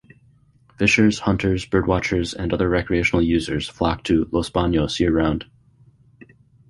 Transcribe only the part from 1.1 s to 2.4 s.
hunters, birdwatchers